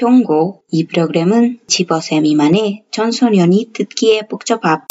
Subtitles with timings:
[0.00, 4.86] 현고 이 프로그램은 15세 미만의 청소년이 듣기에 복잡합.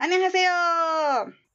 [0.00, 0.50] ¡Annyeonghaseyo!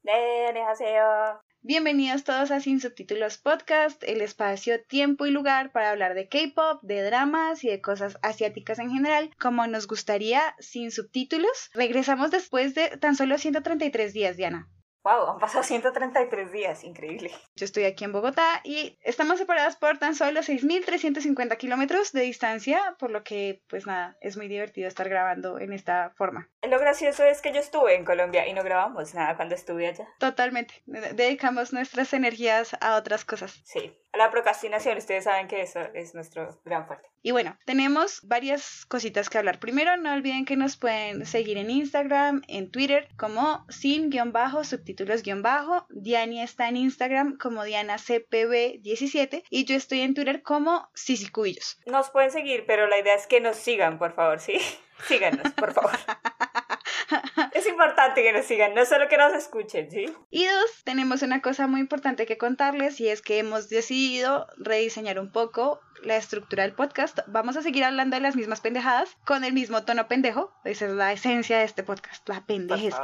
[0.03, 1.41] 네, 안녕하세요.
[1.63, 6.81] Bienvenidos todos a Sin Subtítulos Podcast, el espacio, tiempo y lugar para hablar de K-pop,
[6.81, 11.69] de dramas y de cosas asiáticas en general, como nos gustaría sin subtítulos.
[11.73, 14.69] Regresamos después de tan solo 133 días, Diana.
[15.04, 17.32] Wow, han pasado 133 días, increíble.
[17.56, 22.94] Yo estoy aquí en Bogotá y estamos separadas por tan solo 6.350 kilómetros de distancia,
[22.98, 26.48] por lo que, pues nada, es muy divertido estar grabando en esta forma.
[26.62, 30.06] Lo gracioso es que yo estuve en Colombia y no grabamos nada cuando estuve allá.
[30.18, 30.82] Totalmente.
[30.86, 33.60] Dedicamos nuestras energías a otras cosas.
[33.64, 37.08] Sí, la procrastinación, ustedes saben que eso es nuestro gran fuerte.
[37.22, 39.58] Y bueno, tenemos varias cositas que hablar.
[39.58, 45.86] Primero, no olviden que nos pueden seguir en Instagram, en Twitter, como sin-subtítulos-bajo.
[45.88, 50.90] Diani está en Instagram como DianaCPB17 y yo estoy en Twitter como
[51.32, 51.78] Cubillos.
[51.86, 54.58] Nos pueden seguir, pero la idea es que nos sigan, por favor, ¿sí?
[55.08, 55.92] Síganos, por favor.
[57.52, 60.06] es importante que nos sigan, no solo que nos escuchen, ¿sí?
[60.30, 65.18] Y dos, tenemos una cosa muy importante que contarles y es que hemos decidido rediseñar
[65.18, 67.20] un poco la estructura del podcast.
[67.26, 70.52] Vamos a seguir hablando de las mismas pendejadas con el mismo tono pendejo.
[70.64, 72.94] Esa es la esencia de este podcast, la pendejez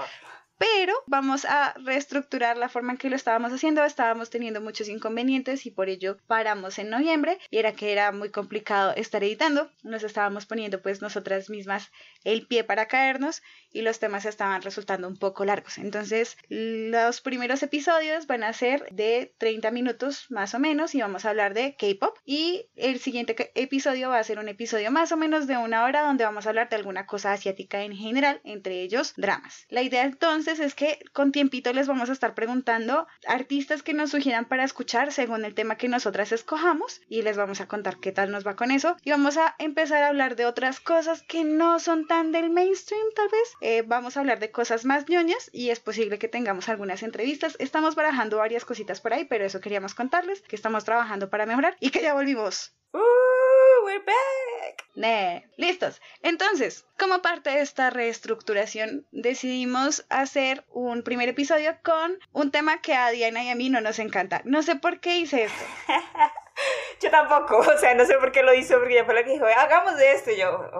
[0.58, 3.84] pero vamos a reestructurar la forma en que lo estábamos haciendo.
[3.84, 8.30] Estábamos teniendo muchos inconvenientes y por ello paramos en noviembre y era que era muy
[8.30, 9.70] complicado estar editando.
[9.82, 11.90] Nos estábamos poniendo pues nosotras mismas
[12.24, 13.42] el pie para caernos
[13.72, 15.78] y los temas estaban resultando un poco largos.
[15.78, 21.24] Entonces los primeros episodios van a ser de 30 minutos más o menos y vamos
[21.24, 25.16] a hablar de K-Pop y el siguiente episodio va a ser un episodio más o
[25.16, 28.82] menos de una hora donde vamos a hablar de alguna cosa asiática en general, entre
[28.82, 29.66] ellos dramas.
[29.68, 34.10] La idea entonces es que con tiempito les vamos a estar preguntando artistas que nos
[34.10, 38.12] sugieran para escuchar según el tema que nosotras escojamos y les vamos a contar qué
[38.12, 41.44] tal nos va con eso y vamos a empezar a hablar de otras cosas que
[41.44, 43.52] no son tan del mainstream tal vez.
[43.60, 47.54] Eh, vamos a hablar de cosas más ñoñas y es posible que tengamos algunas entrevistas.
[47.58, 51.76] Estamos barajando varias cositas por ahí, pero eso queríamos contarles que estamos trabajando para mejorar
[51.78, 52.72] y que ya volvimos.
[52.94, 55.48] Uh, we're back.
[55.56, 56.00] Listos.
[56.22, 62.94] Entonces, como parte de esta reestructuración, decidimos hacer un primer episodio con un tema que
[62.94, 64.42] a Diana y a mí no nos encanta.
[64.44, 65.64] No sé por qué hice esto.
[67.00, 69.32] yo tampoco, o sea, no sé por qué lo hizo, porque ella fue la que
[69.32, 70.30] dijo, hagamos de esto.
[70.30, 70.70] Y yo,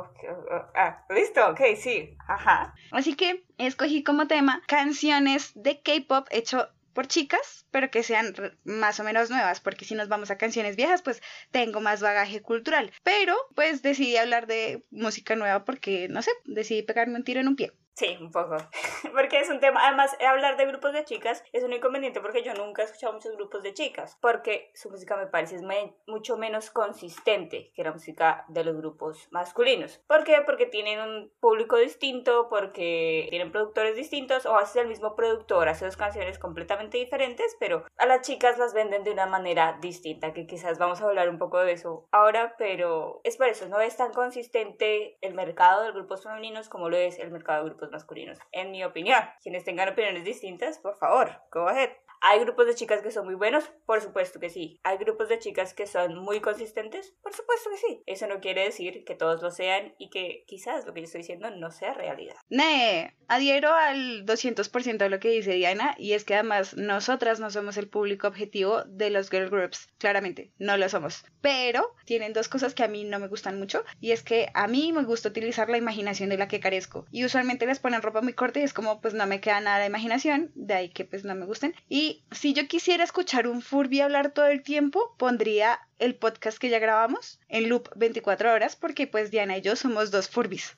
[0.75, 2.75] ah, listo, ok, sí, ajá.
[2.91, 8.99] Así que escogí como tema canciones de K-pop hecho por chicas, pero que sean más
[8.99, 11.23] o menos nuevas, porque si nos vamos a canciones viejas, pues
[11.53, 12.91] tengo más bagaje cultural.
[13.05, 17.47] Pero pues decidí hablar de música nueva porque, no sé, decidí pegarme un tiro en
[17.47, 17.73] un pie.
[17.99, 18.57] Sí, un poco.
[19.13, 22.55] Porque es un tema, además, hablar de grupos de chicas es un inconveniente porque yo
[22.55, 25.63] nunca he escuchado muchos grupos de chicas, porque su música me parece es
[26.07, 30.01] mucho menos consistente que la música de los grupos masculinos.
[30.07, 30.43] ¿Por qué?
[30.47, 35.85] Porque tienen un público distinto, porque tienen productores distintos, o hace el mismo productor, hace
[35.85, 40.47] dos canciones completamente diferentes, pero a las chicas las venden de una manera distinta, que
[40.47, 43.97] quizás vamos a hablar un poco de eso ahora, pero es por eso, no es
[43.97, 48.39] tan consistente el mercado de grupos femeninos como lo es el mercado de grupos masculinos,
[48.53, 49.21] en mi opinión.
[49.43, 51.91] Quienes tengan opiniones distintas, por favor, go ahead.
[52.21, 53.65] ¿Hay grupos de chicas que son muy buenos?
[53.87, 54.81] Por supuesto que sí.
[54.83, 57.15] ¿Hay grupos de chicas que son muy consistentes?
[57.23, 58.03] Por supuesto que sí.
[58.07, 61.21] Eso no quiere decir que todos lo sean y que quizás lo que yo estoy
[61.21, 62.37] diciendo no sea realidad.
[62.49, 67.51] Nee, adhiero al 200% de lo que dice Diana y es que además nosotras no
[67.51, 69.89] somos el público objetivo de los girl groups.
[69.99, 71.25] Claramente, no lo somos.
[71.41, 74.67] Pero tienen dos cosas que a mí no me gustan mucho y es que a
[74.67, 78.21] mí me gusta utilizar la imaginación de la que carezco y usualmente les ponen ropa
[78.21, 81.05] muy corta y es como pues no me queda nada de imaginación, de ahí que
[81.05, 81.75] pues no me gusten.
[81.89, 86.69] Y si yo quisiera escuchar un Furby hablar todo el tiempo, pondría el podcast que
[86.69, 90.77] ya grabamos en loop 24 horas, porque pues Diana y yo somos dos Furbis.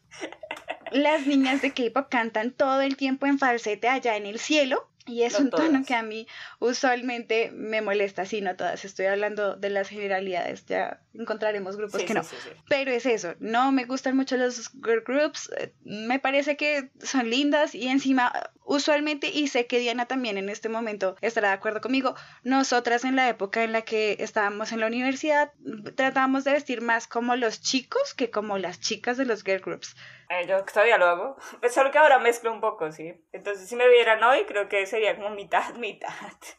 [0.90, 5.22] Las niñas de K-pop cantan todo el tiempo en falsete allá en el cielo y
[5.22, 6.26] es un tono que a mí
[6.58, 12.14] usualmente me molesta, sí, no todas, estoy hablando de las generalidades, ya encontraremos grupos que
[12.14, 12.22] no.
[12.68, 17.30] Pero es eso, no me gustan mucho los girl groups, eh, me parece que son
[17.30, 18.32] lindas y encima
[18.70, 22.14] usualmente, y sé que Diana también en este momento estará de acuerdo conmigo,
[22.44, 25.52] nosotras en la época en la que estábamos en la universidad
[25.96, 29.96] tratábamos de vestir más como los chicos que como las chicas de los girl groups.
[30.30, 31.36] Eh, yo todavía lo hago,
[31.74, 33.12] solo que ahora mezclo un poco, sí.
[33.32, 36.08] Entonces, si me vieran hoy, creo que sería como mitad, mitad.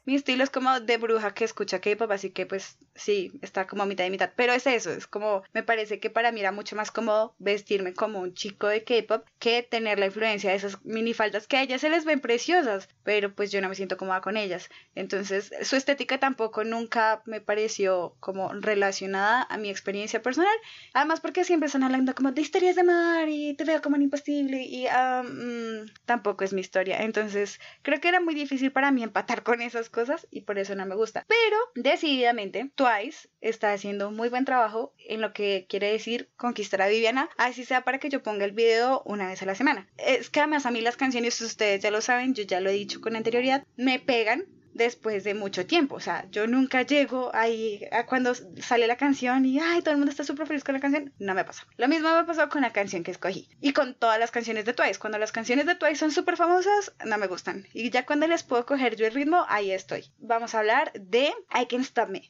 [0.04, 3.86] Mi estilo es como de bruja que escucha K-pop, así que pues sí, está como
[3.86, 4.31] mitad y mitad.
[4.36, 7.94] Pero es eso, es como, me parece que para mí era mucho más cómodo vestirme
[7.94, 11.80] como un chico de K-pop que tener la influencia de esas minifaldas que a ellas
[11.80, 14.69] se les ven preciosas, pero pues yo no me siento cómoda con ellas.
[14.95, 20.56] Entonces, su estética tampoco nunca me pareció como relacionada a mi experiencia personal.
[20.94, 24.01] Además, porque siempre están hablando como de historias de mar y te veo como un
[24.01, 27.03] imposible y um, tampoco es mi historia.
[27.03, 30.75] Entonces, creo que era muy difícil para mí empatar con esas cosas y por eso
[30.75, 31.25] no me gusta.
[31.27, 36.81] Pero, decididamente, Twice está haciendo un muy buen trabajo en lo que quiere decir conquistar
[36.81, 39.88] a Viviana, así sea para que yo ponga el video una vez a la semana.
[39.97, 42.74] Es que además a mí las canciones, ustedes ya lo saben, yo ya lo he
[42.74, 45.96] dicho con anterioridad, me pegan después de mucho tiempo.
[45.96, 49.98] O sea, yo nunca llego ahí a cuando sale la canción y ay, todo el
[49.98, 51.14] mundo está súper feliz con la canción.
[51.20, 51.68] No me pasa.
[51.78, 54.74] Lo mismo me pasó con la canción que escogí y con todas las canciones de
[54.74, 55.00] Twice.
[55.00, 57.68] Cuando las canciones de Twice son súper famosas, no me gustan.
[57.74, 60.06] Y ya cuando les puedo coger yo el ritmo, ahí estoy.
[60.20, 62.30] Vamos a hablar de I Can Stop Me.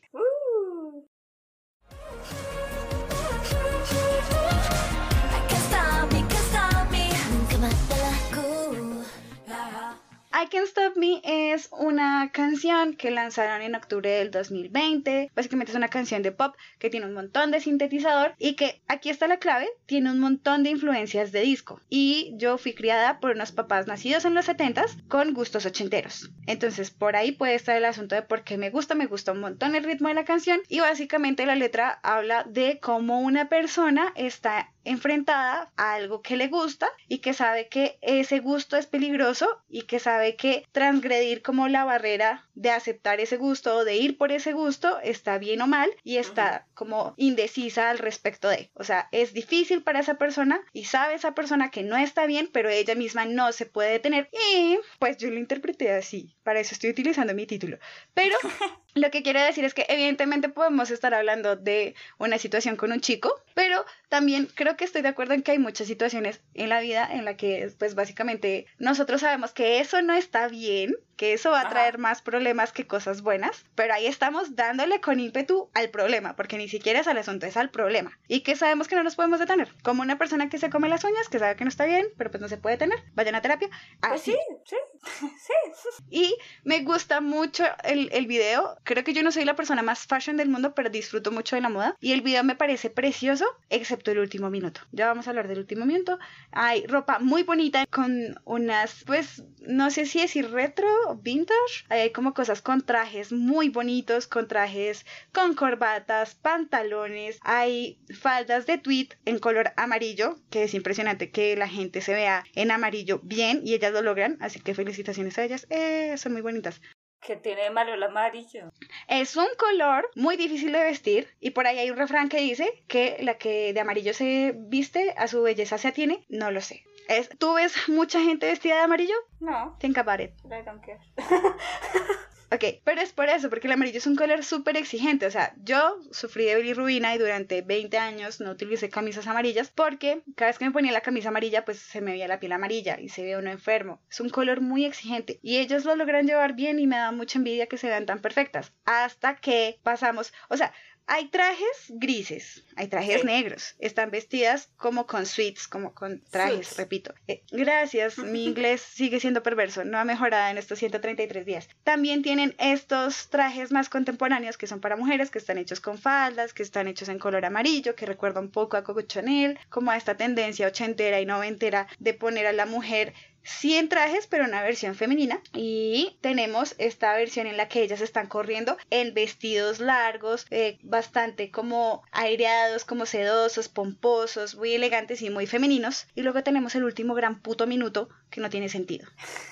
[10.41, 15.29] I Can't Stop Me es una canción que lanzaron en octubre del 2020.
[15.35, 19.11] Básicamente es una canción de pop que tiene un montón de sintetizador y que, aquí
[19.11, 21.79] está la clave, tiene un montón de influencias de disco.
[21.89, 26.31] Y yo fui criada por unos papás nacidos en los 70s con gustos ochenteros.
[26.47, 29.41] Entonces por ahí puede estar el asunto de por qué me gusta, me gusta un
[29.41, 34.11] montón el ritmo de la canción y básicamente la letra habla de cómo una persona
[34.15, 39.48] está enfrentada a algo que le gusta y que sabe que ese gusto es peligroso
[39.69, 44.18] y que sabe que transgredir como la barrera de aceptar ese gusto o de ir
[44.18, 48.69] por ese gusto está bien o mal y está como indecisa al respecto de.
[48.75, 52.50] O sea, es difícil para esa persona y sabe esa persona que no está bien,
[52.52, 56.36] pero ella misma no se puede detener y pues yo lo interpreté así.
[56.44, 57.80] Para eso estoy utilizando mi título.
[58.13, 58.36] Pero
[58.94, 63.02] lo que quiero decir es que evidentemente podemos estar hablando de una situación con un
[63.02, 66.81] chico, pero también creo que estoy de acuerdo en que hay muchas situaciones en la
[66.81, 71.51] vida en la que pues básicamente nosotros sabemos que eso no está bien, que eso
[71.51, 75.91] va a traer más problemas que cosas buenas, pero ahí estamos dándole con ímpetu al
[75.91, 78.18] problema, porque ni siquiera es al asunto, es al problema.
[78.27, 81.03] Y que sabemos que no nos podemos detener, como una persona que se come las
[81.03, 83.41] uñas, que sabe que no está bien, pero pues no se puede detener, vayan a
[83.44, 83.69] terapia.
[84.00, 84.35] Pues sí,
[84.65, 84.75] sí,
[85.06, 86.03] sí.
[86.09, 90.07] Y me gusta mucho el, el video, creo que yo no soy la persona más
[90.07, 93.45] fashion del mundo, pero disfruto mucho de la moda, y el video me parece precioso,
[93.69, 94.81] excepto el último minuto.
[94.91, 96.17] Ya vamos a hablar del último minuto.
[96.51, 101.86] Hay ropa muy bonita con unas, pues, no sé si decir retro vintage.
[101.90, 107.40] hay como cosas con trajes muy bonitos, con trajes con corbatas, pantalones.
[107.44, 112.44] Hay faldas de tweed en color amarillo, que es impresionante que la gente se vea
[112.56, 114.38] en amarillo bien y ellas lo logran.
[114.42, 115.68] Así que felicitaciones a ellas.
[115.69, 116.81] Eh, son muy bonitas.
[117.22, 118.72] ¿Qué tiene de malo el amarillo?
[119.08, 122.84] Es un color muy difícil de vestir y por ahí hay un refrán que dice
[122.88, 126.25] que la que de amarillo se viste a su belleza se atiene.
[126.30, 126.84] No lo sé.
[127.12, 129.16] Es, ¿Tú ves mucha gente vestida de amarillo?
[129.42, 129.75] No.
[129.80, 130.31] Think about it.
[130.46, 130.98] I don't care.
[132.54, 135.25] Ok, pero es por eso, porque el amarillo es un color súper exigente.
[135.25, 140.22] O sea, yo sufrí de bilirrubina y durante 20 años no utilicé camisas amarillas porque
[140.36, 143.00] cada vez que me ponía la camisa amarilla, pues se me veía la piel amarilla
[143.00, 144.02] y se ve uno enfermo.
[144.10, 147.40] Es un color muy exigente y ellos lo logran llevar bien y me da mucha
[147.40, 148.74] envidia que se vean tan perfectas.
[148.84, 150.74] Hasta que pasamos, o sea,
[151.13, 153.75] hay trajes grises, hay trajes negros.
[153.80, 157.13] Están vestidas como con suites, como con trajes, repito.
[157.28, 161.68] Eh, gracias, mi inglés sigue siendo perverso, no ha mejorado en estos 133 días.
[161.84, 166.53] También tienen estos trajes más contemporáneos que son para mujeres, que están hechos con faldas,
[166.53, 169.98] que están hechos en color amarillo, que recuerda un poco a Coco Chanel, como a
[169.98, 174.95] esta tendencia ochentera y noventera de poner a la mujer 100 trajes, pero una versión
[174.95, 175.41] femenina.
[175.53, 181.51] Y tenemos esta versión en la que ellas están corriendo en vestidos largos, eh, bastante
[181.51, 186.07] como aireados, como sedosos, pomposos, muy elegantes y muy femeninos.
[186.15, 189.07] Y luego tenemos el último gran puto minuto que no tiene sentido.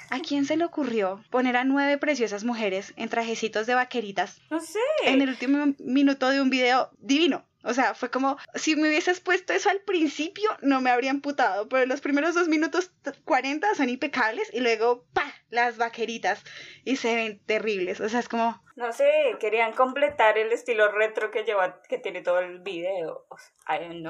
[0.10, 4.42] ¿A quién se le ocurrió poner a nueve preciosas mujeres en trajecitos de vaqueritas?
[4.50, 4.80] No sé.
[5.04, 7.49] En el último minuto de un video divino.
[7.64, 11.68] O sea, fue como, si me hubieses puesto eso al principio, no me habrían putado,
[11.68, 12.92] pero los primeros dos minutos
[13.26, 15.34] 40 son impecables y luego, ¡pa!
[15.50, 16.44] las vaqueritas
[16.86, 18.00] y se ven terribles.
[18.00, 18.62] O sea, es como...
[18.80, 23.26] No sé, querían completar el estilo retro que lleva, que tiene todo el video.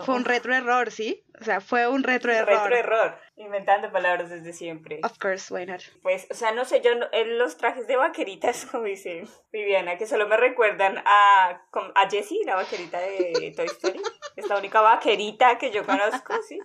[0.05, 1.25] Fue un retro error, ¿sí?
[1.41, 2.69] O sea, fue un retro error.
[2.69, 4.99] Retro error, inventando palabras desde siempre.
[5.01, 5.81] Of course, why not?
[6.03, 10.05] Pues, o sea, no sé, yo en los trajes de vaqueritas, como dice Viviana, que
[10.05, 11.63] solo me recuerdan a,
[11.95, 13.99] a Jessie, la vaquerita de Toy Story.
[14.35, 16.59] Es la única vaquerita que yo conozco, ¿sí?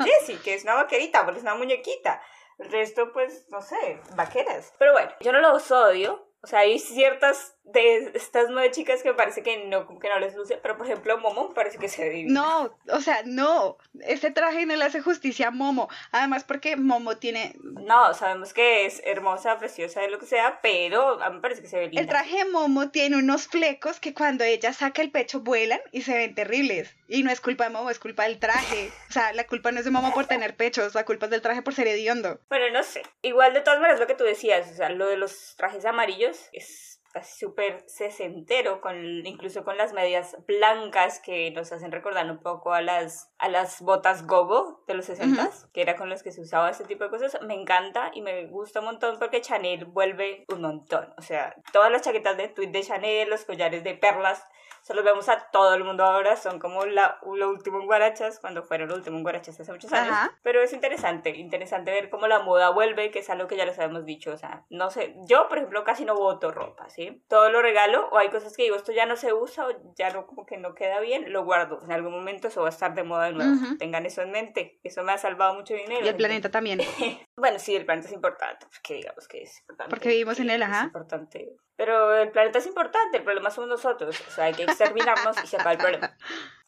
[0.00, 2.20] Jessie, que es una vaquerita, porque es una muñequita.
[2.58, 4.74] El resto, pues, no sé, vaqueras.
[4.80, 6.31] Pero bueno, yo no los odio.
[6.42, 10.18] O sea, hay ciertas de estas nueve chicas que me parece que no, que no
[10.18, 14.30] les luce, pero por ejemplo Momo parece que se ve No, o sea, no, este
[14.30, 17.54] traje no le hace justicia a Momo, además porque Momo tiene...
[17.62, 21.62] No, sabemos que es hermosa, preciosa, de lo que sea, pero a mí me parece
[21.62, 22.00] que se ve linda.
[22.00, 26.02] El traje de Momo tiene unos flecos que cuando ella saca el pecho vuelan y
[26.02, 26.94] se ven terribles.
[27.08, 28.90] Y no es culpa de Momo, es culpa del traje.
[29.08, 31.42] O sea, la culpa no es de Momo por tener pechos, la culpa es del
[31.42, 32.40] traje por ser hediondo.
[32.48, 33.02] Bueno, no sé.
[33.22, 36.48] Igual de todas maneras lo que tú decías, o sea, lo de los trajes amarillos
[36.52, 36.91] es
[37.22, 42.80] súper sesentero, con, incluso con las medias blancas que nos hacen recordar un poco a
[42.80, 46.70] las, a las botas gogo de los sesentas, que era con las que se usaba
[46.70, 47.38] este tipo de cosas.
[47.42, 51.12] Me encanta y me gusta un montón porque Chanel vuelve un montón.
[51.18, 54.44] O sea, todas las chaquetas de tweet de Chanel, los collares de perlas,
[54.82, 58.40] se los vemos a todo el mundo ahora, son como la, lo último en Guarachas,
[58.40, 60.16] cuando fueron lo último en Guarachas hace muchos años.
[60.42, 63.78] Pero es interesante, interesante ver cómo la moda vuelve, que es algo que ya les
[63.78, 67.22] habíamos dicho, o sea, no sé, yo por ejemplo casi no voto ropa, ¿sí?
[67.28, 70.10] Todo lo regalo, o hay cosas que digo, esto ya no se usa, o ya
[70.10, 72.94] no, como que no queda bien, lo guardo, en algún momento eso va a estar
[72.94, 76.04] de moda de nuevo, tengan eso en mente, eso me ha salvado mucho dinero.
[76.04, 76.80] Y el planeta también.
[77.36, 79.90] bueno, sí, el planeta es importante, porque digamos que es importante.
[79.90, 80.80] Porque vivimos en él, ajá.
[80.80, 84.16] Es importante pero el planeta es importante, el problema somos nosotros.
[84.28, 86.16] O sea, hay que exterminarnos y se acaba el problema.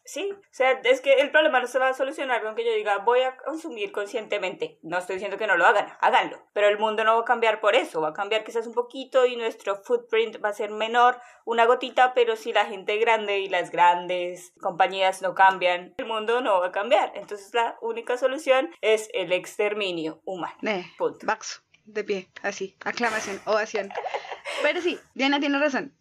[0.06, 2.74] Sí, o sea, es que el problema no se va a solucionar con que yo
[2.74, 4.80] diga voy a consumir conscientemente.
[4.82, 6.42] No estoy diciendo que no lo hagan, háganlo.
[6.52, 9.24] Pero el mundo no va a cambiar por eso, va a cambiar quizás un poquito
[9.24, 13.48] y nuestro footprint va a ser menor, una gotita, pero si la gente grande y
[13.48, 17.12] las grandes compañías no cambian, el mundo no va a cambiar.
[17.14, 20.56] Entonces la única solución es el exterminio humano.
[20.64, 21.24] Eh, Punto.
[21.84, 23.90] de pie, así, aclamación, ovación.
[24.62, 25.92] Pero sí, Diana tiene razón.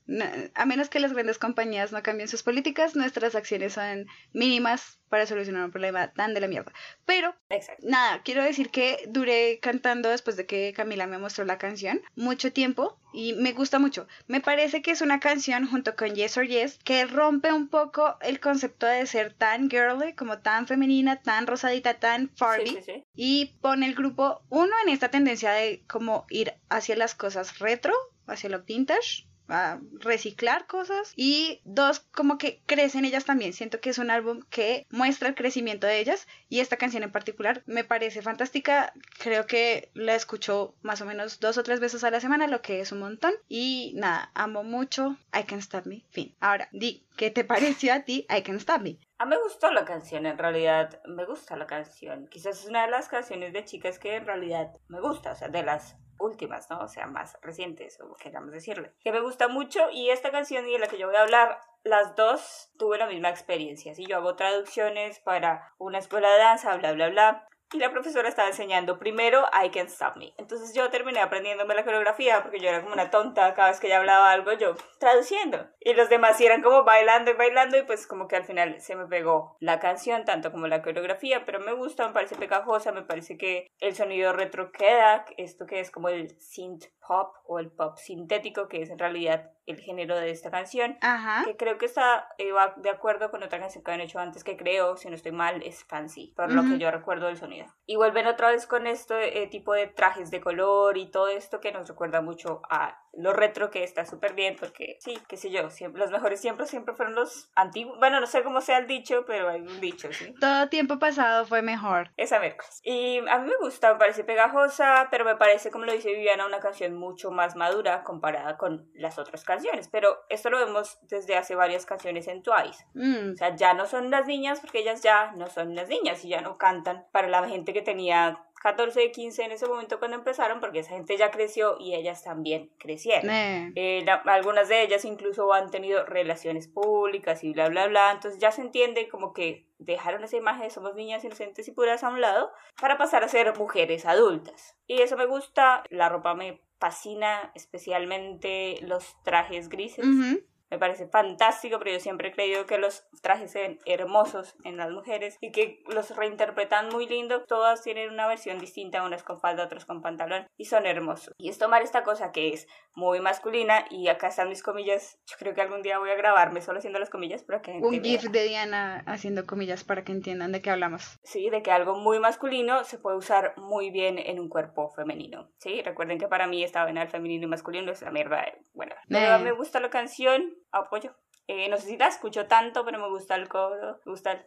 [0.56, 5.26] A menos que las grandes compañías no cambien sus políticas, nuestras acciones son mínimas para
[5.26, 6.74] solucionar un problema tan de la mierda.
[7.06, 7.36] Pero,
[7.84, 12.52] nada, quiero decir que duré cantando después de que Camila me mostró la canción mucho
[12.52, 14.08] tiempo y me gusta mucho.
[14.28, 18.18] Me parece que es una canción junto con Yes or Yes que rompe un poco
[18.22, 23.86] el concepto de ser tan girly, como tan femenina, tan rosadita, tan Farby y pone
[23.86, 27.94] el grupo uno en esta tendencia de como ir hacia las cosas retro,
[28.27, 33.53] hacia lo vintage a reciclar cosas y dos como que crecen ellas también.
[33.53, 37.12] Siento que es un álbum que muestra el crecimiento de ellas y esta canción en
[37.12, 38.94] particular me parece fantástica.
[39.20, 42.62] Creo que la escucho más o menos dos o tres veces a la semana lo
[42.62, 43.34] que es un montón.
[43.48, 46.03] Y nada amo mucho I Can Stop Me.
[46.12, 46.36] Fin.
[46.39, 48.98] Ahora di ¿qué te pareció a ti I Can Stop Me?
[49.18, 52.27] A mí me gustó la canción, en realidad me gusta la canción.
[52.27, 55.48] Quizás es una de las canciones de chicas que en realidad me gusta, o sea,
[55.48, 56.80] de las últimas, ¿no?
[56.80, 58.94] O sea, más recientes, o queramos decirle.
[59.01, 61.60] Que me gusta mucho y esta canción y de la que yo voy a hablar,
[61.84, 63.94] las dos tuve la misma experiencia.
[63.94, 68.30] Si yo hago traducciones para una escuela de danza, bla, bla, bla, y la profesora
[68.30, 70.34] estaba enseñando primero I Can Stop Me.
[70.38, 73.88] Entonces yo terminé aprendiéndome la coreografía porque yo era como una tonta cada vez que
[73.88, 75.68] ella hablaba algo yo traduciendo.
[75.80, 78.96] Y los demás eran como bailando y bailando y pues como que al final se
[78.96, 83.03] me pegó la canción tanto como la coreografía, pero me gusta, me parece pegajosa, me
[83.03, 87.72] parece que el sonido retro queda, esto que es como el synth pop o el
[87.72, 91.43] pop sintético que es en realidad el género de esta canción, Ajá.
[91.45, 94.43] que creo que está eh, va de acuerdo con otra canción que han hecho antes
[94.43, 97.67] que creo, si no estoy mal, es Fancy, por lo que yo recuerdo del sonido.
[97.86, 101.72] Y vuelven otra vez con este tipo de trajes de color y todo esto que
[101.72, 105.70] nos recuerda mucho a lo retro que está súper bien porque sí, qué sé yo,
[105.70, 109.24] siempre, los mejores siempre siempre fueron los antiguos, bueno, no sé cómo sea el dicho,
[109.25, 110.34] pero hay un dicho, ¿sí?
[110.39, 112.12] Todo tiempo pasado fue mejor.
[112.17, 112.79] Esa mercos.
[112.84, 116.46] Y a mí me gusta, me parece pegajosa, pero me parece, como lo dice Viviana,
[116.46, 121.38] una canción mucho más madura comparada con las otras canciones, pero esto lo vemos desde
[121.38, 122.86] hace varias canciones en Twice.
[122.93, 123.34] Mm.
[123.34, 126.29] O sea, ya no son las niñas porque ellas ya no son las niñas y
[126.29, 130.62] ya no cantan para la gente que tenía 14, 15 en ese momento cuando empezaron,
[130.62, 133.29] porque esa gente ya creció y ellas también crecieron.
[133.29, 138.12] Eh, algunas de ellas incluso han tenido relaciones públicas y bla, bla, bla.
[138.13, 142.05] Entonces ya se entiende como que dejaron esa imagen de somos niñas inocentes y puras
[142.05, 144.77] a un lado para pasar a ser mujeres adultas.
[144.88, 150.05] Y eso me gusta, la ropa me fascina, especialmente los trajes grises.
[150.05, 150.39] Me
[150.74, 154.75] Me parece fantástico, pero yo siempre he creído que los trajes se ven hermosos en
[154.75, 157.44] las mujeres y que los reinterpretan muy lindo.
[157.44, 161.36] Todas tienen una versión distinta, unas con falda, otras con pantalón y son hermosos.
[161.38, 165.20] Y es tomar esta cosa que es muy masculina y acá están mis comillas.
[165.27, 168.01] Yo creo que algún día voy a grabarme solo haciendo las comillas para que Un
[168.03, 171.20] gif de Diana haciendo comillas para que entiendan de qué hablamos.
[171.24, 175.51] Sí, de que algo muy masculino se puede usar muy bien en un cuerpo femenino.
[175.60, 178.44] Sí, recuerden que para mí esta vena femenino y masculino es la mierda.
[178.74, 179.38] Bueno, Eh.
[179.44, 181.15] me gusta la canción, apoyo.
[181.48, 184.46] Eh, no sé si la escucho tanto, pero me gusta el coro, me gusta el...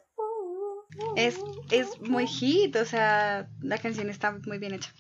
[1.16, 1.38] Es,
[1.70, 4.92] es muy hit, o sea, la canción está muy bien hecha.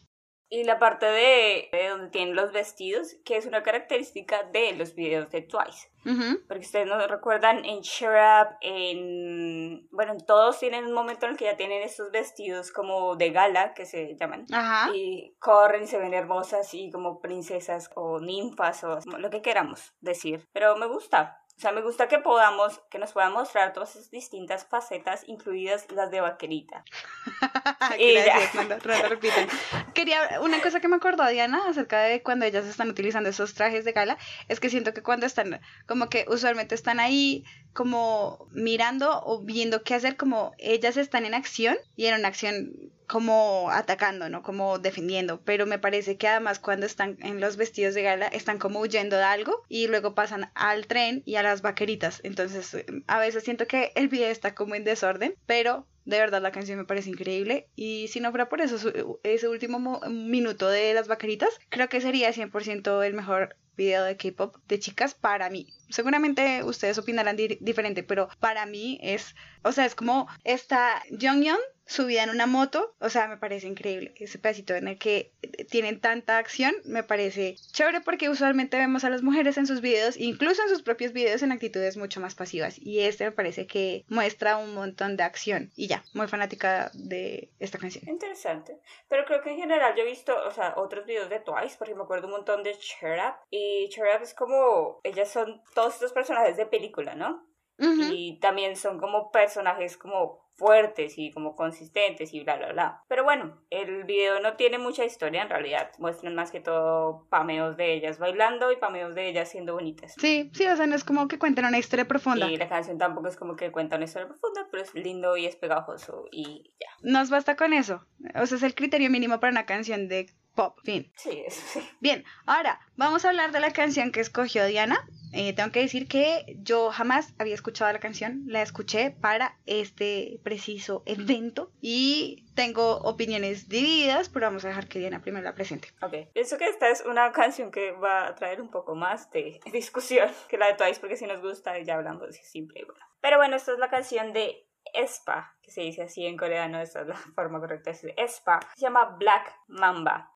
[0.48, 4.94] Y la parte de, de donde tienen los vestidos, que es una característica de los
[4.94, 5.90] videos de Twice.
[6.04, 6.40] Ujú.
[6.46, 9.88] Porque ustedes no recuerdan en Cheer Up, en...
[9.90, 13.30] Bueno, en todos tienen un momento en el que ya tienen estos vestidos como de
[13.30, 14.46] gala, que se llaman.
[14.52, 14.94] Ajá.
[14.94, 19.94] Y corren y se ven hermosas y como princesas o ninfas o lo que queramos
[20.00, 20.46] decir.
[20.52, 21.42] Pero me gusta.
[21.56, 25.90] O sea, me gusta que podamos, que nos puedan mostrar todas esas distintas facetas, incluidas
[25.90, 26.84] las de vaquerita.
[27.98, 29.48] Gracias, no lo- no lo repiten.
[29.94, 33.84] Quería, una cosa que me acordó Diana acerca de cuando ellas están utilizando esos trajes
[33.86, 39.22] de gala, es que siento que cuando están, como que usualmente están ahí como mirando
[39.24, 42.72] o viendo qué hacer, como ellas están en acción y en una acción
[43.06, 44.42] como atacando, ¿no?
[44.42, 48.58] Como defendiendo, pero me parece que además cuando están en los vestidos de gala están
[48.58, 53.18] como huyendo de algo y luego pasan al tren y a las vaqueritas, entonces a
[53.18, 56.84] veces siento que el video está como en desorden, pero de verdad la canción me
[56.84, 58.76] parece increíble y si no fuera por eso,
[59.24, 64.16] ese último mo- minuto de las vaqueritas, creo que sería 100% el mejor video de
[64.16, 65.66] K-pop de chicas para mí.
[65.90, 71.58] Seguramente ustedes opinarán di- diferente, pero para mí es, o sea, es como esta Jonghyun
[71.86, 75.32] subida en una moto, o sea, me parece increíble ese pedacito en el que
[75.70, 80.16] tienen tanta acción, me parece chévere porque usualmente vemos a las mujeres en sus videos,
[80.16, 84.04] incluso en sus propios videos en actitudes mucho más pasivas y este me parece que
[84.08, 88.08] muestra un montón de acción y ya, muy fanática de esta canción.
[88.08, 88.78] Interesante.
[89.08, 91.94] Pero creo que en general yo he visto, o sea, otros videos de Twice, porque
[91.94, 93.34] me acuerdo un montón de Cheer Up.
[93.50, 97.46] Y Cheer Up es como, ellas son todos estos personajes de película, ¿no?
[97.78, 103.04] Y también son como personajes como fuertes y como consistentes y bla, bla, bla.
[103.08, 105.90] Pero bueno, el video no tiene mucha historia en realidad.
[105.98, 110.14] Muestran más que todo pameos de ellas bailando y pameos de ellas siendo bonitas.
[110.18, 112.50] Sí, sí, o sea, no es como que cuenten una historia profunda.
[112.50, 115.46] Y la canción tampoco es como que cuenta una historia profunda, pero es lindo y
[115.46, 116.88] es pegajoso y ya.
[117.02, 118.06] Nos basta con eso.
[118.34, 120.80] O sea, es el criterio mínimo para una canción de pop.
[120.82, 121.12] Fin.
[121.16, 121.88] Sí, eso sí.
[122.00, 125.06] Bien, ahora vamos a hablar de la canción que escogió Diana.
[125.32, 130.40] Eh, tengo que decir que yo jamás había escuchado la canción, la escuché para este
[130.42, 135.88] preciso evento y tengo opiniones divididas, pero vamos a dejar que Diana primero la presente.
[136.02, 139.60] Ok, pienso que esta es una canción que va a traer un poco más de
[139.72, 142.16] discusión que la de Twice, porque si nos gusta ya hablamos
[142.54, 142.94] y bueno.
[143.20, 147.02] Pero bueno, esta es la canción de Espa, que se dice así en coreano, esta
[147.02, 148.60] es la forma correcta de decir Espa.
[148.74, 150.32] Se llama Black Mamba.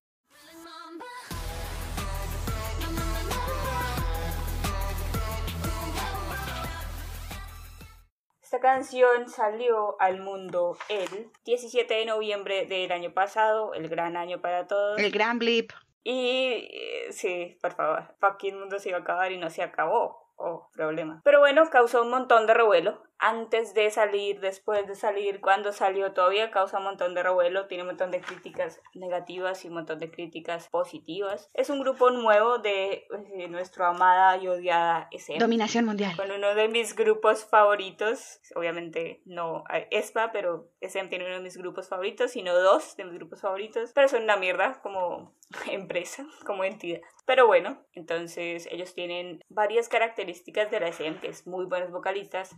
[8.52, 14.40] Esta canción salió al mundo el 17 de noviembre del año pasado, el gran año
[14.40, 14.98] para todos.
[14.98, 15.70] El gran blip.
[16.02, 20.32] Y eh, sí, por favor, fucking mundo se iba a acabar y no se acabó.
[20.34, 21.20] Oh, problema.
[21.22, 23.00] Pero bueno, causó un montón de revuelo.
[23.20, 27.66] Antes de salir, después de salir, cuando salió, todavía causa un montón de revuelo.
[27.66, 31.50] Tiene un montón de críticas negativas y un montón de críticas positivas.
[31.52, 35.38] Es un grupo nuevo de eh, nuestra amada y odiada SM.
[35.38, 36.16] Dominación mundial.
[36.16, 41.56] Con uno de mis grupos favoritos, obviamente no ESPA, pero SM tiene uno de mis
[41.56, 45.36] grupos favoritos, sino dos de mis grupos favoritos, pero son una mierda como
[45.70, 47.00] empresa, como entidad.
[47.26, 52.56] Pero bueno, entonces ellos tienen varias características de la SM, que es muy buenos vocalistas,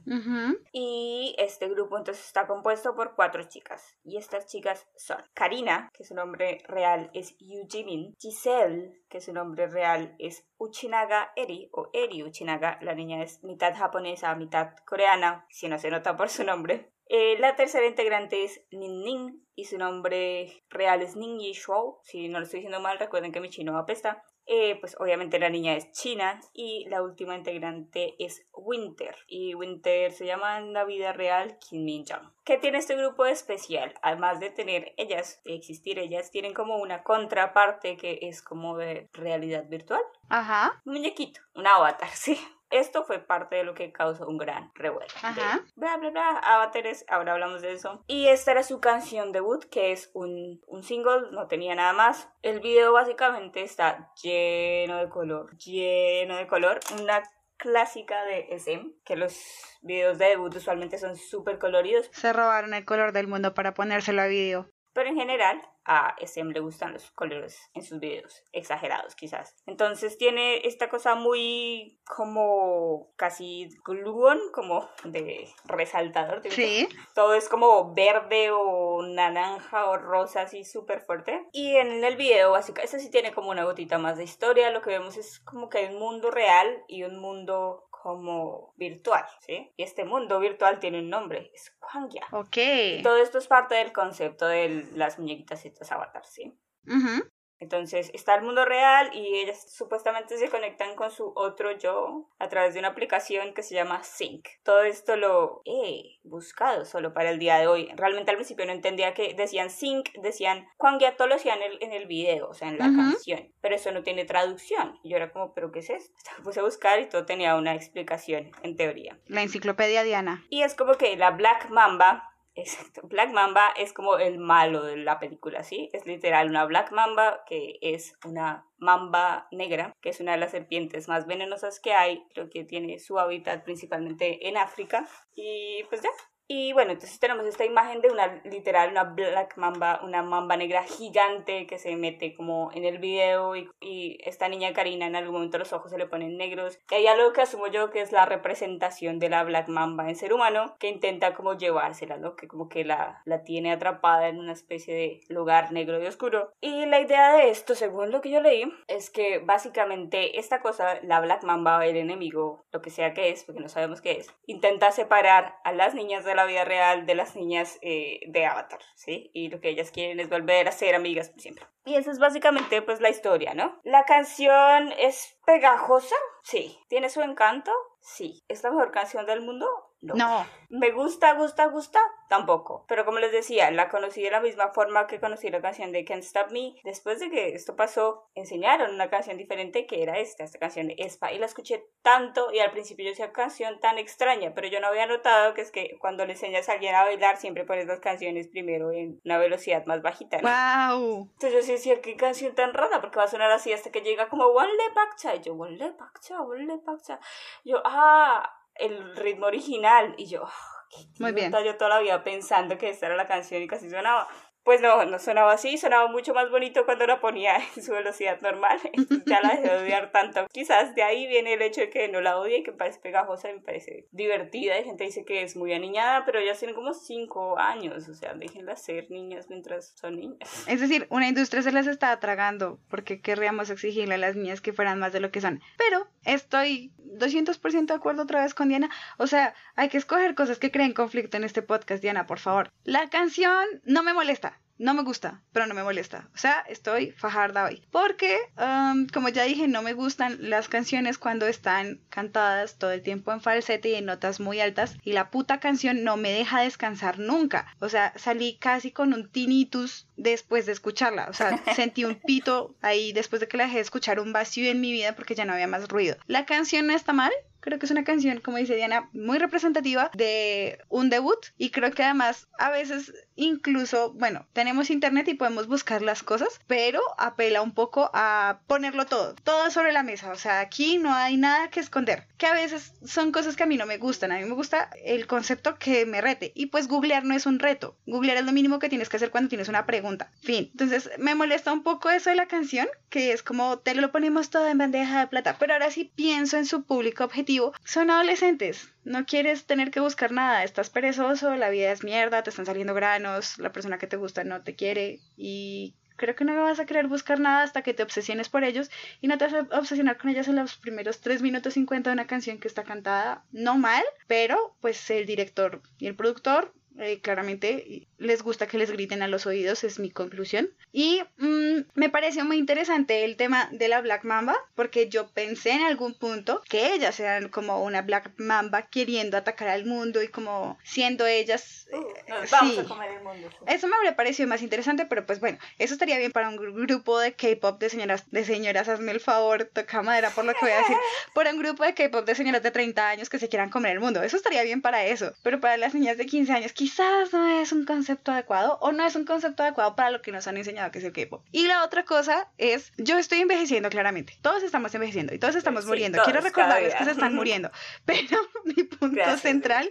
[0.72, 3.96] Y este grupo entonces está compuesto por cuatro chicas.
[4.04, 9.32] Y estas chicas son Karina, que su nombre real es Yu Jimin, Giselle, que su
[9.32, 12.78] nombre real es Uchinaga Eri o Eri Uchinaga.
[12.82, 16.92] La niña es mitad japonesa, mitad coreana, si no se nota por su nombre.
[17.14, 22.00] Eh, la tercera integrante es Nin Nin y su nombre real es Ning Yishuo.
[22.04, 24.24] Si no lo estoy diciendo mal, recuerden que mi chino apesta.
[24.46, 29.16] Eh, pues obviamente la niña es china y la última integrante es Winter.
[29.28, 32.30] Y Winter se llama en la vida real Kim Min Jong.
[32.44, 33.94] ¿Qué tiene este grupo de especial?
[34.02, 39.08] Además de tener ellas, de existir ellas, tienen como una contraparte que es como de
[39.12, 40.02] realidad virtual.
[40.28, 40.80] Ajá.
[40.84, 42.38] Un muñequito, un avatar, sí.
[42.72, 45.06] Esto fue parte de lo que causó un gran revuelo.
[45.22, 45.62] Ajá.
[45.76, 48.02] Bla, bla, bla, avatares, ahora hablamos de eso.
[48.06, 52.30] Y esta era su canción debut, que es un, un single, no tenía nada más.
[52.40, 56.80] El video básicamente está lleno de color, lleno de color.
[56.98, 57.22] Una
[57.58, 59.38] clásica de SM, que los
[59.82, 62.08] videos de debut usualmente son súper coloridos.
[62.12, 64.68] Se robaron el color del mundo para ponérselo a video.
[64.94, 69.56] Pero en general a SM le gustan los colores en sus videos, exagerados quizás.
[69.66, 76.42] Entonces tiene esta cosa muy como casi gluon, como de resaltador.
[76.50, 76.88] Sí.
[77.14, 81.46] Todo es como verde o naranja o rosa, así súper fuerte.
[81.52, 84.70] Y en el video, básicamente, ese sí tiene como una gotita más de historia.
[84.70, 89.24] Lo que vemos es como que hay un mundo real y un mundo como virtual,
[89.40, 89.72] ¿sí?
[89.76, 92.26] Y este mundo virtual tiene un nombre, es Kwangia.
[92.32, 92.56] Ok.
[92.56, 96.52] Y todo esto es parte del concepto de las muñequitas estas avatar, ¿sí?
[96.86, 97.24] Ujú.
[97.62, 102.48] Entonces está el mundo real y ellas supuestamente se conectan con su otro yo a
[102.48, 104.48] través de una aplicación que se llama Sync.
[104.64, 107.88] Todo esto lo he buscado solo para el día de hoy.
[107.94, 111.78] Realmente al principio no entendía que decían Sync, decían Juan todo lo hacían en el,
[111.82, 112.96] en el video, o sea, en la Ujú.
[112.96, 113.52] canción.
[113.60, 114.98] Pero eso no tiene traducción.
[115.04, 116.12] Y yo era como, ¿pero qué es esto?
[116.42, 119.20] Puse a buscar y todo tenía una explicación en teoría.
[119.26, 120.44] La enciclopedia Diana.
[120.50, 124.96] Y es como que la Black Mamba, exacto, Black Mamba es como el malo de
[124.96, 125.90] la película, ¿sí?
[125.92, 130.50] Es literal una Black Mamba que es una mamba negra, que es una de las
[130.50, 135.08] serpientes más venenosas que hay, creo que tiene su hábitat principalmente en África.
[135.34, 136.10] Y pues ya.
[136.54, 140.82] Y bueno, entonces tenemos esta imagen de una literal, una black mamba, una mamba negra
[140.82, 145.32] gigante que se mete como en el video y, y esta niña Karina en algún
[145.32, 146.78] momento los ojos se le ponen negros.
[146.90, 150.14] Y hay algo que asumo yo que es la representación de la black mamba en
[150.14, 152.36] ser humano que intenta como llevársela, ¿no?
[152.36, 156.52] Que como que la, la tiene atrapada en una especie de lugar negro y oscuro.
[156.60, 161.00] Y la idea de esto, según lo que yo leí, es que básicamente esta cosa,
[161.02, 164.34] la black mamba, el enemigo, lo que sea que es, porque no sabemos qué es,
[164.44, 168.80] intenta separar a las niñas de la vida real de las niñas eh, de Avatar,
[168.94, 169.30] ¿sí?
[169.32, 171.66] Y lo que ellas quieren es volver a ser amigas por siempre.
[171.84, 173.80] Y esa es básicamente pues la historia, ¿no?
[173.84, 176.78] La canción es pegajosa, sí.
[176.88, 177.72] ¿Tiene su encanto?
[178.00, 178.42] Sí.
[178.48, 179.66] ¿Es la mejor canción del mundo?
[180.02, 180.14] No.
[180.14, 180.46] No.
[180.68, 182.00] ¿Me gusta, gusta, gusta?
[182.28, 182.84] Tampoco.
[182.88, 186.04] Pero como les decía, la conocí de la misma forma que conocí la canción de
[186.04, 186.74] Can't Stop Me.
[186.82, 190.96] Después de que esto pasó, enseñaron una canción diferente que era esta, esta canción de
[190.98, 191.30] Espa.
[191.32, 194.88] Y la escuché tanto y al principio yo decía canción tan extraña, pero yo no
[194.88, 198.00] había notado que es que cuando le enseñas a alguien a bailar siempre pones las
[198.00, 200.38] canciones primero en una velocidad más bajita.
[200.38, 200.48] ¿no?
[200.48, 201.28] Wow.
[201.34, 204.00] Entonces yo sí decía, qué canción tan rara, porque va a sonar así hasta que
[204.00, 205.36] llega como One Le Bakcha.
[205.36, 207.20] Y yo, One Le Bakcha, One Le Bakcha.
[207.64, 210.14] Yo, ah, el ritmo original.
[210.18, 210.44] Y yo,
[210.90, 211.52] qué Muy bien.
[211.52, 214.28] Yo toda la vida pensando que esta era la canción y casi sonaba.
[214.64, 218.40] Pues no, no sonaba así, sonaba mucho más bonito cuando la ponía en su velocidad
[218.40, 218.78] normal.
[219.26, 220.46] Ya la dejé de odiar tanto.
[220.52, 222.98] Quizás de ahí viene el hecho de que no la odie y que me parece
[222.98, 224.74] pegajosa y me parece divertida.
[224.74, 228.08] Hay gente dice que es muy aniñada, pero ellas tienen como 5 años.
[228.08, 230.64] O sea, déjenlas ser niñas mientras son niñas.
[230.66, 234.72] Es decir, una industria se las está tragando porque querríamos exigirle a las niñas que
[234.72, 235.60] fueran más de lo que son.
[235.78, 238.90] Pero estoy 200% de acuerdo otra vez con Diana.
[239.18, 242.70] O sea, hay que escoger cosas que creen conflicto en este podcast, Diana, por favor.
[242.84, 244.51] La canción no me molesta.
[244.82, 246.28] No me gusta, pero no me molesta.
[246.34, 247.84] O sea, estoy fajarda hoy.
[247.92, 253.00] Porque, um, como ya dije, no me gustan las canciones cuando están cantadas todo el
[253.00, 254.96] tiempo en falsete y en notas muy altas.
[255.04, 257.72] Y la puta canción no me deja descansar nunca.
[257.78, 261.28] O sea, salí casi con un tinnitus después de escucharla.
[261.30, 264.68] O sea, sentí un pito ahí después de que la dejé de escuchar un vacío
[264.68, 266.16] en mi vida porque ya no había más ruido.
[266.26, 267.30] La canción no está mal,
[267.62, 271.92] Creo que es una canción, como dice Diana, muy representativa de un debut y creo
[271.92, 277.62] que además a veces incluso, bueno, tenemos internet y podemos buscar las cosas, pero apela
[277.62, 281.70] un poco a ponerlo todo, todo sobre la mesa, o sea, aquí no hay nada
[281.70, 284.44] que esconder, que a veces son cosas que a mí no me gustan, a mí
[284.44, 286.52] me gusta el concepto que me rete.
[286.54, 289.30] Y pues googlear no es un reto, googlear es lo mínimo que tienes que hacer
[289.30, 293.32] cuando tienes una pregunta, fin, entonces me molesta un poco eso de la canción, que
[293.32, 296.66] es como te lo ponemos todo en bandeja de plata, pero ahora sí pienso en
[296.66, 301.92] su público objetivo, son adolescentes, no quieres tener que buscar nada, estás perezoso, la vida
[301.92, 305.94] es mierda, te están saliendo granos, la persona que te gusta no te quiere y
[306.16, 309.26] creo que no vas a querer buscar nada hasta que te obsesiones por ellos y
[309.26, 312.26] no te vas a obsesionar con ellas en los primeros 3 minutos 50 de una
[312.26, 318.06] canción que está cantada no mal, pero pues el director y el productor eh, claramente
[318.18, 320.70] les gusta que les griten a los oídos, es mi conclusión.
[320.92, 325.70] Y mm, me pareció muy interesante el tema de la Black Mamba, porque yo pensé
[325.70, 330.28] en algún punto que ellas eran como una Black Mamba queriendo atacar al mundo y
[330.28, 331.86] como siendo ellas...
[331.92, 332.80] Uh, eh, vamos sí.
[332.80, 333.50] a comer el mundo.
[333.66, 336.86] Eso me habría parecido más interesante, pero pues bueno, eso estaría bien para un gru-
[336.86, 340.60] grupo de K-pop de señoras, de señoras, hazme el favor, toca madera por lo que
[340.62, 340.96] voy a decir,
[341.34, 344.00] para un grupo de K-pop de señoras de 30 años que se quieran comer el
[344.00, 347.46] mundo, eso estaría bien para eso, pero para las niñas de 15 años quizás no
[347.60, 350.56] es un concepto adecuado o no es un concepto adecuado para lo que nos han
[350.56, 351.44] enseñado que es el K-pop.
[351.52, 354.36] Y la otra cosa es, yo estoy envejeciendo claramente.
[354.42, 356.16] Todos estamos envejeciendo y todos estamos Sí, muriendo.
[356.16, 357.70] todos, Quiero recordarles que se están muriendo.
[358.04, 359.42] Pero mi punto Gracias.
[359.42, 359.90] central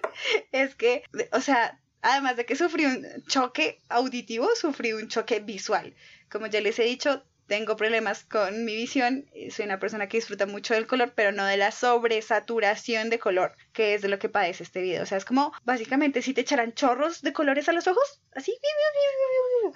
[0.51, 5.95] es que, o sea, además de que sufrí un choque auditivo, sufrí un choque visual.
[6.30, 9.25] Como ya les he dicho, tengo problemas con mi visión.
[9.49, 13.57] Soy una persona que disfruta mucho del color, pero no de la sobresaturación de color,
[13.73, 15.03] que es de lo que padece este video.
[15.03, 18.53] O sea, es como básicamente si te echaran chorros de colores a los ojos, así.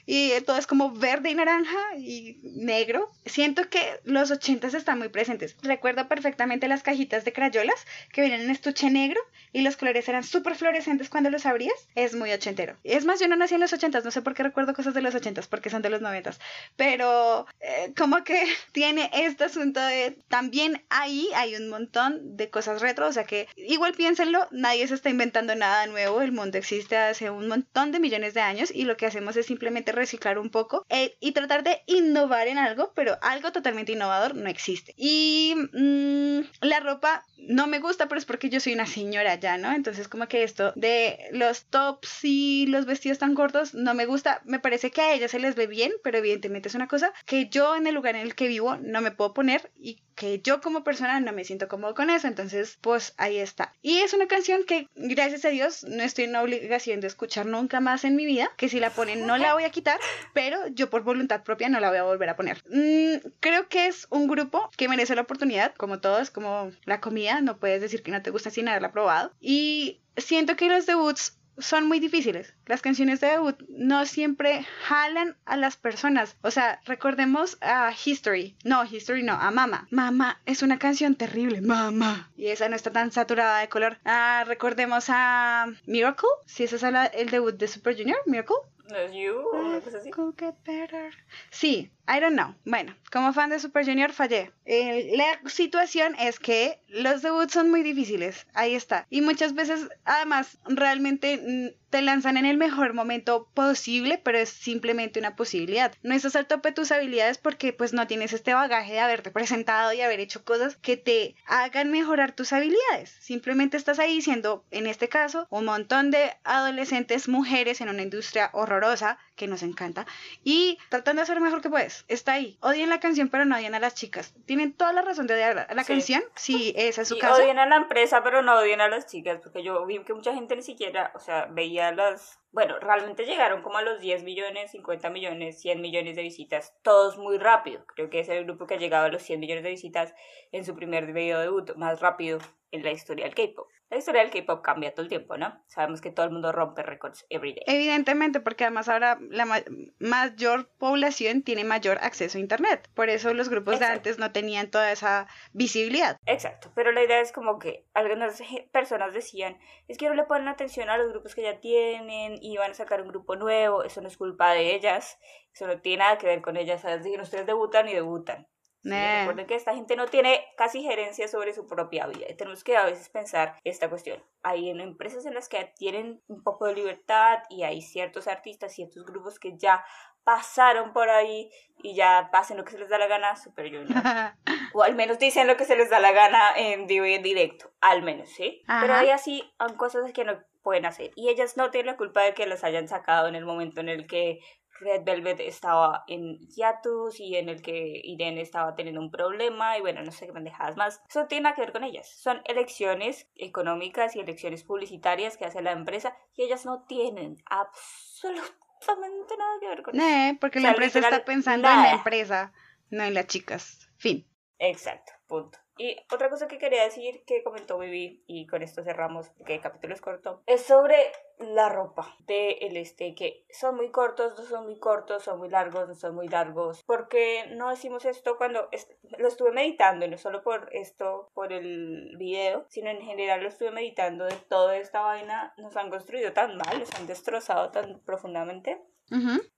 [0.05, 3.11] Y todo es como verde y naranja y negro.
[3.25, 5.57] Siento que los ochentas están muy presentes.
[5.61, 9.19] Recuerdo perfectamente las cajitas de crayolas que venían en estuche negro
[9.51, 11.89] y los colores eran súper fluorescentes cuando los abrías.
[11.95, 12.77] Es muy ochentero.
[12.85, 15.01] Es más, yo no nací en los ochentas, no sé por qué recuerdo cosas de
[15.01, 16.39] los ochentas, porque son de los noventas.
[16.77, 22.79] Pero eh, como que tiene este asunto de también ahí hay un montón de cosas
[22.79, 26.95] retro, o sea que igual piénsenlo, nadie se está inventando nada nuevo, el mundo existe
[26.95, 30.51] hace un montón de millones de años y lo que hacemos es simplemente reciclar un
[30.51, 34.93] poco eh, y tratar de innovar en algo, pero algo totalmente innovador no existe.
[34.95, 39.57] Y mm, la ropa no me gusta, pero es porque yo soy una señora ya,
[39.57, 39.71] ¿no?
[39.71, 44.41] Entonces como que esto de los tops y los vestidos tan cortos no me gusta,
[44.45, 47.49] me parece que a ellas se les ve bien, pero evidentemente es una cosa que
[47.55, 50.59] yo en el lugar en el que vivo no me puedo poner y que yo
[50.59, 53.73] como persona no me siento cómodo con eso, entonces pues ahí está.
[53.81, 57.79] Y es una canción que gracias a Dios no estoy en obligación de escuchar nunca
[57.79, 60.01] más en mi vida, que si la ponen no la voy a quitar,
[60.33, 62.61] pero yo por voluntad propia no la voy a volver a poner.
[62.69, 67.39] Mm, creo que es un grupo que merece la oportunidad, como todos, como la comida,
[67.39, 69.31] no puedes decir que no te gusta sin haberla probado.
[69.39, 72.53] Y siento que los debuts son muy difíciles.
[72.65, 76.35] Las canciones de debut no siempre jalan a las personas.
[76.41, 78.55] O sea, recordemos a History.
[78.63, 79.87] No, History no, a Mama.
[79.91, 81.61] Mama es una canción terrible.
[81.61, 82.29] Mama.
[82.37, 83.97] Y esa no está tan saturada de color.
[84.05, 86.29] Ah, recordemos a Miracle.
[86.45, 88.55] Si ese es el debut de Super Junior, Miracle.
[88.89, 90.11] ¿No es You o una cosa así?
[90.11, 91.11] Could get better.
[91.49, 92.53] Sí, I don't know.
[92.65, 94.51] Bueno, como fan de Super Junior fallé.
[94.65, 98.45] Eh, la situación es que los debuts son muy difíciles.
[98.53, 99.07] Ahí está.
[99.09, 105.19] Y muchas veces, además, realmente te lanzan en el mejor momento posible, pero es simplemente
[105.19, 105.93] una posibilidad.
[106.03, 109.31] No estás al tope de tus habilidades porque pues no tienes este bagaje de haberte
[109.31, 113.15] presentado y haber hecho cosas que te hagan mejorar tus habilidades.
[113.19, 118.49] Simplemente estás ahí siendo, en este caso, un montón de adolescentes mujeres en una industria
[118.53, 120.05] horrorosa que nos encanta
[120.43, 122.05] y tratando de hacer lo mejor que puedes.
[122.07, 122.57] Está ahí.
[122.61, 124.33] Odian la canción, pero no odian a las chicas.
[124.45, 125.87] Tienen toda la razón de odiar la Sí.
[125.93, 127.35] canción, si esa es su Y caso.
[127.41, 130.33] odian a la empresa, pero no odian a las chicas, porque yo vi que mucha
[130.33, 132.39] gente ni siquiera, o sea, veía las...
[132.55, 137.17] Bueno, realmente llegaron como a los 10 millones, 50 millones, 100 millones de visitas, todos
[137.17, 137.85] muy rápido.
[137.85, 140.13] Creo que es el grupo que ha llegado a los 100 millones de visitas
[140.53, 142.39] en su primer video debut, más rápido
[142.71, 143.67] en la historia del K-pop.
[143.89, 145.63] La historia del K-pop cambia todo el tiempo, ¿no?
[145.67, 147.63] Sabemos que todo el mundo rompe récords every day.
[147.67, 149.63] Evidentemente, porque además ahora la ma-
[149.99, 152.89] mayor población tiene mayor acceso a Internet.
[152.95, 156.17] Por eso los grupos de antes no tenían toda esa visibilidad.
[156.25, 158.41] Exacto, pero la idea es como que algunas
[158.71, 162.57] personas decían, es que no le ponen atención a los grupos que ya tienen y
[162.57, 165.17] van a sacar un grupo nuevo, eso no es culpa de ellas,
[165.51, 167.03] eso no tiene nada que ver con ellas, ¿sabes?
[167.03, 168.47] Dicen, ustedes debutan y debutan.
[168.83, 168.91] Sí.
[168.91, 172.77] Recuerden que esta gente no tiene casi gerencia sobre su propia vida y tenemos que
[172.77, 174.23] a veces pensar esta cuestión.
[174.43, 178.73] Hay en empresas en las que tienen un poco de libertad y hay ciertos artistas,
[178.73, 179.83] ciertos grupos que ya
[180.23, 181.49] pasaron por ahí
[181.81, 184.03] y ya pasen lo que se les da la gana, Super Junior.
[184.77, 187.23] O al menos dicen lo que se les da la gana en vivo y en
[187.23, 187.71] directo.
[187.79, 188.61] Al menos, ¿sí?
[188.67, 188.81] Ajá.
[188.81, 191.11] Pero hay así hay cosas que no pueden hacer.
[191.15, 193.87] Y ellas no tienen la culpa de que las hayan sacado en el momento en
[193.87, 194.39] el que
[194.79, 199.81] Red Velvet estaba en hiatus y en el que Irene estaba teniendo un problema y
[199.81, 201.03] bueno, no sé qué pendejadas más.
[201.07, 202.09] Eso no tiene nada que ver con ellas.
[202.09, 209.37] Son elecciones económicas y elecciones publicitarias que hace la empresa y ellas no tienen absolutamente
[209.37, 210.03] nada que ver con eso.
[210.03, 212.53] Nah, porque O la empresa literal, está pensando en la empresa,
[212.89, 213.87] no en las chicas.
[213.97, 214.27] Fin.
[214.57, 215.59] Exacto, punto.
[215.77, 219.61] Y otra cosa que quería decir que comentó Vivi, y con esto cerramos porque el
[219.61, 220.95] capítulo es corto, es sobre
[221.37, 225.49] la ropa de el este, que son muy cortos, no son muy cortos, son muy
[225.49, 226.81] largos, no son muy largos.
[226.85, 231.51] porque no decimos esto cuando est- lo estuve meditando, y no solo por esto, por
[231.51, 236.31] el video, sino en general lo estuve meditando de toda esta vaina, nos han construido
[236.31, 238.81] tan mal, nos han destrozado tan profundamente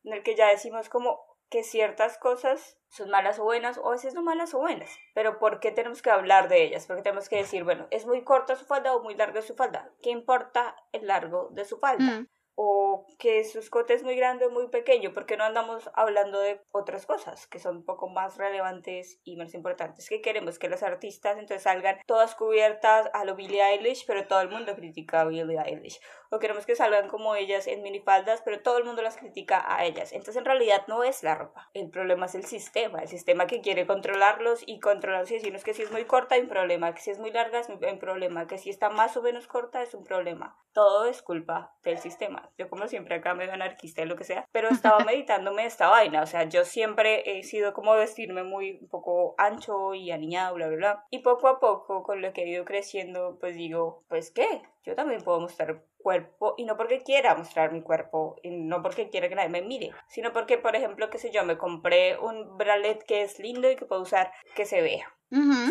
[0.04, 3.92] en el que ya decimos como que ciertas cosas son malas o buenas, o a
[3.92, 6.86] veces no malas o buenas, pero ¿por qué tenemos que hablar de ellas?
[6.86, 9.92] Porque tenemos que decir, bueno, es muy corta su falda o muy larga su falda.
[10.02, 12.22] ¿Qué importa el largo de su falda?
[12.22, 12.28] Mm.
[12.60, 16.60] O que su escote es muy grande o muy pequeño, porque no andamos hablando de
[16.72, 20.10] otras cosas que son un poco más relevantes y más importantes.
[20.10, 20.58] que queremos?
[20.58, 24.76] Que las artistas entonces salgan todas cubiertas a lo Billie Eilish, pero todo el mundo
[24.76, 26.02] critica a Billie Eilish.
[26.32, 29.86] O queremos que salgan como ellas en minifaldas, pero todo el mundo las critica a
[29.86, 30.12] ellas.
[30.12, 31.70] Entonces en realidad no es la ropa.
[31.76, 33.04] El problema es el sistema.
[33.04, 36.42] El sistema que quiere controlarlos y controlarlos y decirnos que si es muy corta hay
[36.42, 39.22] un problema, que si es muy larga es un problema, que si está más o
[39.22, 40.58] menos corta es un problema.
[40.74, 42.47] Todo es culpa del sistema.
[42.58, 46.22] Yo como siempre acá medio anarquista y lo que sea, pero estaba meditándome esta vaina.
[46.22, 50.68] O sea, yo siempre he sido como vestirme muy un poco ancho y aniñado, bla,
[50.68, 51.06] bla, bla.
[51.10, 54.96] Y poco a poco, con lo que he ido creciendo, pues digo, pues qué, yo
[54.96, 59.28] también puedo mostrar cuerpo y no porque quiera mostrar mi cuerpo y no porque quiera
[59.28, 63.04] que nadie me mire, sino porque, por ejemplo, qué sé yo, me compré un bralet
[63.04, 65.14] que es lindo y que puedo usar que se vea.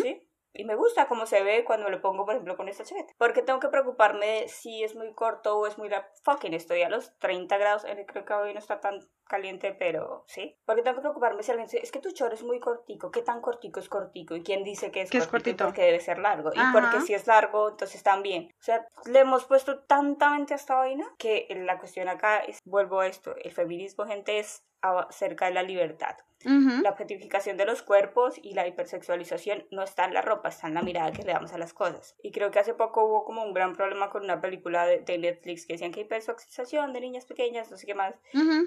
[0.03, 0.26] ¿Sí?
[0.57, 3.13] Y me gusta cómo se ve cuando lo pongo, por ejemplo, con esta chaqueta.
[3.17, 5.89] Porque tengo que preocuparme si es muy corto o es muy...
[6.23, 10.23] Fucking, estoy a los 30 grados, eh, creo que hoy no está tan caliente, pero
[10.27, 10.57] sí.
[10.65, 13.21] Porque tengo que preocuparme si alguien dice, es que tu chor es muy cortico, ¿qué
[13.21, 14.35] tan cortico es cortico?
[14.35, 15.23] ¿Y quién dice que es, cortico?
[15.23, 15.65] es cortito?
[15.65, 16.51] Porque debe ser largo.
[16.53, 18.49] Y porque si es largo, entonces también.
[18.59, 23.01] O sea, le hemos puesto tantamente a esta vaina que la cuestión acá es, vuelvo
[23.01, 26.15] a esto, el feminismo, gente, es acerca de la libertad.
[26.43, 30.75] La objetificación de los cuerpos y la hipersexualización no está en la ropa, está en
[30.75, 32.15] la mirada que le damos a las cosas.
[32.21, 35.65] Y creo que hace poco hubo como un gran problema con una película de, Netflix
[35.65, 38.13] que decían que hipersexualización de niñas pequeñas, no sé qué más,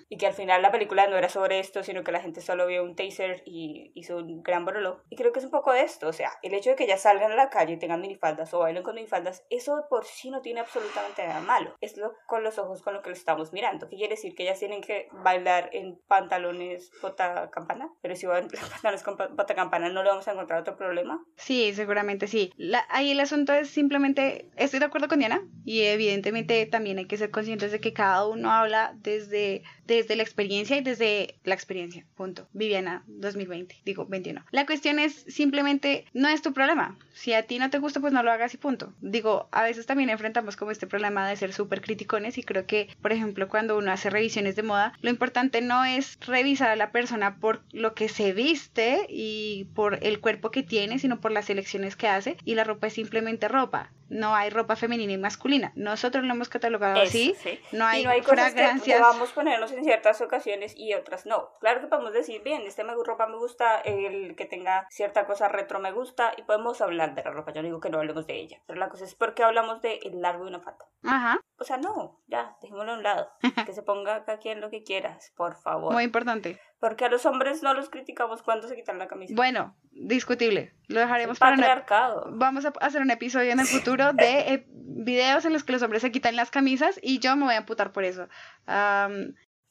[0.08, 2.66] y que al final la película no era sobre esto, sino que la gente solo
[2.66, 5.02] vio un taser y hizo un gran bololo.
[5.08, 7.30] Y creo que es un poco esto, o sea, el hecho de que ya salgan
[7.32, 10.60] a la calle y tengan minifaldas o bailen con minifaldas, eso por sí no tiene
[10.60, 11.76] absolutamente nada malo.
[11.80, 13.88] Es lo, con los ojos con lo que lo estamos mirando.
[13.88, 14.34] ¿Qué quiere decir?
[14.34, 19.54] Que ellas tienen que bailar en pantalones bota campana, pero si van pantalones con bota
[19.54, 21.22] campana no le vamos a encontrar otro problema.
[21.36, 22.52] Sí, seguramente sí.
[22.88, 27.16] ahí el asunto es simplemente, estoy de acuerdo con Diana y evidentemente también hay que
[27.16, 32.06] ser conscientes de que cada uno habla desde, desde la experiencia y desde la experiencia,
[32.16, 32.48] punto.
[32.52, 34.44] Viviana 2020, digo 21.
[34.50, 36.98] La cuestión es simplemente, no es tu problema.
[37.12, 38.94] Si a ti no te gusta, pues no lo hagas y punto.
[39.00, 42.88] Digo, a veces también enfrentamos como este problema de ser súper criticones y creo que,
[43.02, 46.92] por ejemplo, cuando uno hace revisiones de moda, lo importante no es revisar a la
[46.92, 51.50] persona por lo que se viste y por el cuerpo que tiene, sino por las
[51.50, 52.36] elecciones que hace.
[52.44, 53.92] Y la ropa es simplemente ropa.
[54.10, 55.72] No hay ropa femenina y masculina.
[55.76, 57.34] Nosotros lo hemos catalogado así.
[57.72, 61.26] No hay, y no hay cosas que vamos a ponernos en ciertas ocasiones y otras
[61.26, 61.50] no.
[61.60, 65.48] Claro que podemos decir, bien, este me, ropa me gusta, el que tenga cierta cosa
[65.48, 67.52] retro me gusta y podemos hablar de la ropa.
[67.52, 70.00] Yo no digo que no hablemos de ella, pero la cosa es porque hablamos de
[70.02, 70.86] el largo de una falda.
[71.04, 71.40] Ajá.
[71.58, 73.30] O sea, no, ya, dejémoslo a un lado.
[73.66, 75.92] que se ponga acá quien lo que quieras, por favor.
[75.92, 76.58] Muy importante.
[76.80, 79.34] Porque a los hombres no los criticamos cuando se quitan la camisa.
[79.36, 80.74] Bueno, discutible.
[80.88, 82.26] Lo dejaremos para patriarcado.
[82.32, 85.82] Vamos a hacer un episodio en el futuro de eh, videos en los que los
[85.82, 88.28] hombres se quitan las camisas y yo me voy a amputar por eso.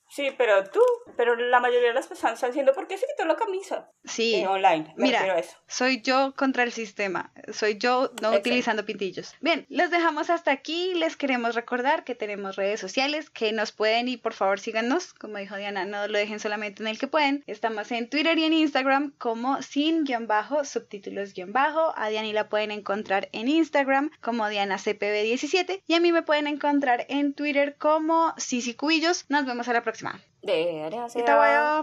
[0.09, 0.81] Sí, pero tú,
[1.15, 3.89] pero la mayoría de las personas están diciendo, ¿por qué se quitó la camisa?
[4.05, 4.43] Sí.
[4.45, 4.93] online.
[4.97, 7.31] Mira, soy yo contra el sistema.
[7.51, 9.35] Soy yo no utilizando pintillos.
[9.39, 10.93] Bien, les dejamos hasta aquí.
[10.95, 15.13] Les queremos recordar que tenemos redes sociales que nos pueden y por favor síganos.
[15.13, 17.43] Como dijo Diana, no lo dejen solamente en el que pueden.
[17.45, 21.93] Estamos en Twitter y en Instagram como sin guion bajo, subtítulos guion bajo.
[21.95, 27.05] A Diana la pueden encontrar en Instagram como DianaCPB17 y a mí me pueden encontrar
[27.09, 29.25] en Twitter como Sisi Cubillos.
[29.29, 29.98] Nos vemos a la próxima
[30.42, 31.22] 네, 안녕하세요.
[31.22, 31.82] 이따 와요.